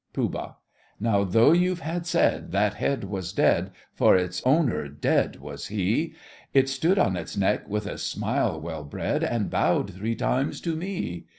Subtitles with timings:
[0.13, 0.55] POOH.
[0.99, 6.15] Now though you'd have said that head was dead (For its owner dead was he),
[6.55, 10.75] It stood on its neck, with a smile well bred, And bowed three times to
[10.75, 11.25] me!